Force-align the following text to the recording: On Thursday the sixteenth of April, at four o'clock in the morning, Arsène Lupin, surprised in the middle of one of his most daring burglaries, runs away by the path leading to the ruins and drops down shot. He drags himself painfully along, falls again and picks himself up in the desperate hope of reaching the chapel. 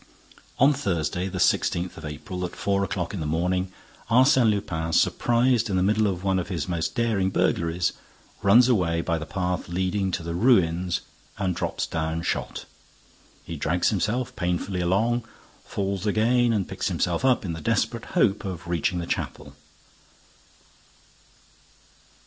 On 0.57 0.73
Thursday 0.73 1.27
the 1.27 1.39
sixteenth 1.39 1.95
of 1.95 2.03
April, 2.03 2.43
at 2.43 2.55
four 2.55 2.83
o'clock 2.83 3.13
in 3.13 3.19
the 3.19 3.27
morning, 3.27 3.71
Arsène 4.09 4.49
Lupin, 4.49 4.91
surprised 4.93 5.69
in 5.69 5.75
the 5.75 5.83
middle 5.83 6.07
of 6.07 6.23
one 6.23 6.39
of 6.39 6.47
his 6.47 6.67
most 6.67 6.95
daring 6.95 7.29
burglaries, 7.29 7.93
runs 8.41 8.67
away 8.67 9.01
by 9.01 9.19
the 9.19 9.27
path 9.27 9.69
leading 9.69 10.09
to 10.09 10.23
the 10.23 10.33
ruins 10.33 11.01
and 11.37 11.55
drops 11.55 11.85
down 11.85 12.23
shot. 12.23 12.65
He 13.43 13.55
drags 13.55 13.89
himself 13.91 14.35
painfully 14.35 14.81
along, 14.81 15.23
falls 15.65 16.07
again 16.07 16.51
and 16.51 16.67
picks 16.67 16.87
himself 16.87 17.23
up 17.23 17.45
in 17.45 17.53
the 17.53 17.61
desperate 17.61 18.05
hope 18.17 18.43
of 18.43 18.67
reaching 18.67 18.97
the 18.97 19.05
chapel. 19.05 19.53